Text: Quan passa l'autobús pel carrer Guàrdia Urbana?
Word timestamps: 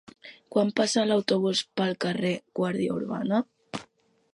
Quan 0.55 0.71
passa 0.79 1.03
l'autobús 1.11 1.61
pel 1.81 1.95
carrer 2.07 2.35
Guàrdia 2.61 2.97
Urbana? 3.01 3.47